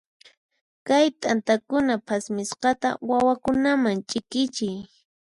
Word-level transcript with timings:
Kay 0.87 1.05
t'antakuna 1.21 1.93
phasmisqata 2.07 2.89
wawakunaman 3.09 3.97
ch'iqichiy. 4.09 4.77